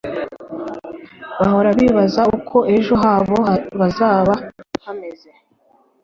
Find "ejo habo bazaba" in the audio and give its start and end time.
2.75-4.33